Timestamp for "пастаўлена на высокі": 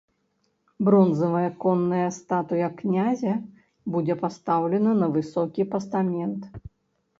4.25-5.71